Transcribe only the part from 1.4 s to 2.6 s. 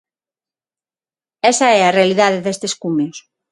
Esa é a realidade